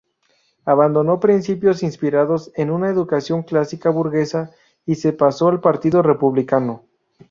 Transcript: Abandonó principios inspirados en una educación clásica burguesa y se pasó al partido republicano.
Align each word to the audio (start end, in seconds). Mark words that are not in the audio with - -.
Abandonó 0.65 1.19
principios 1.19 1.83
inspirados 1.83 2.51
en 2.55 2.71
una 2.71 2.89
educación 2.89 3.43
clásica 3.43 3.91
burguesa 3.91 4.49
y 4.83 4.95
se 4.95 5.13
pasó 5.13 5.49
al 5.49 5.61
partido 5.61 6.01
republicano. 6.01 6.87